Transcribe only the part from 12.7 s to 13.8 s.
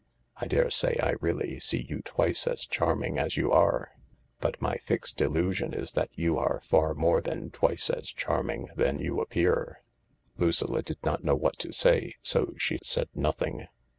said nothing.